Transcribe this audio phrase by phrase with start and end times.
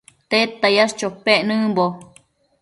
[0.31, 1.85] ¿Tedta yash chopec nëmbo?